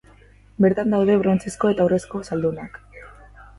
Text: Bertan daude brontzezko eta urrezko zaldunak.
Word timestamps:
Bertan 0.65 0.95
daude 0.95 1.17
brontzezko 1.25 1.71
eta 1.75 1.87
urrezko 1.91 2.25
zaldunak. 2.31 2.83